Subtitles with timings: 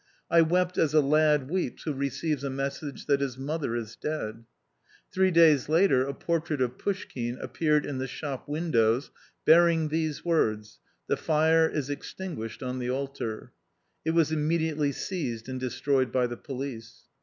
[0.31, 4.45] I wept as a lad weeps who receives a message that his mother is dead....
[5.11, 9.11] Three days later a portrait of Fouschkine appeared in the shop windows,
[9.45, 13.53] bearing these words,' The fire is extinguished on the altar.
[14.03, 17.03] 9 It was immediately seized and destroyed by the police."